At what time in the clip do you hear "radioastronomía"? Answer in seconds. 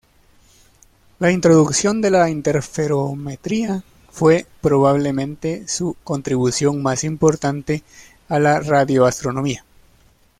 8.61-9.63